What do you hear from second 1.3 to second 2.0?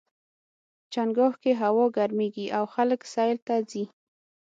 کې هوا